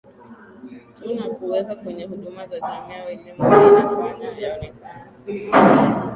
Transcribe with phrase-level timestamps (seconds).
[0.95, 4.85] tu na kuuweka kwenye huduma za jamii au elimu hii inafanya yaonekane